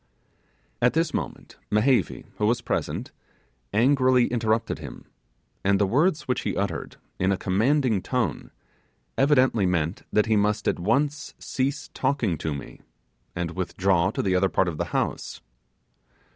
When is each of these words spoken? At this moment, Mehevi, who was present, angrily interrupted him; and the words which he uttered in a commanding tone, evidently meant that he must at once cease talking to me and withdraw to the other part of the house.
At 0.81 0.93
this 0.93 1.13
moment, 1.13 1.57
Mehevi, 1.71 2.25
who 2.39 2.47
was 2.47 2.59
present, 2.61 3.11
angrily 3.71 4.25
interrupted 4.29 4.79
him; 4.79 5.05
and 5.63 5.77
the 5.77 5.85
words 5.85 6.23
which 6.23 6.41
he 6.41 6.57
uttered 6.57 6.97
in 7.19 7.31
a 7.31 7.37
commanding 7.37 8.01
tone, 8.01 8.49
evidently 9.15 9.67
meant 9.67 10.01
that 10.11 10.25
he 10.25 10.35
must 10.35 10.67
at 10.67 10.79
once 10.79 11.35
cease 11.37 11.91
talking 11.93 12.35
to 12.39 12.51
me 12.51 12.81
and 13.35 13.51
withdraw 13.51 14.09
to 14.09 14.23
the 14.23 14.33
other 14.35 14.49
part 14.49 14.67
of 14.67 14.79
the 14.79 14.85
house. 14.85 15.39